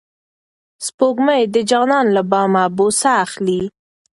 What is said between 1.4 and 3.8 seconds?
د جانان له بامه بوسه اخلي.